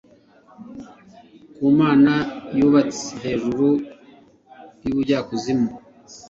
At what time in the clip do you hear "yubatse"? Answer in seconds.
2.57-3.11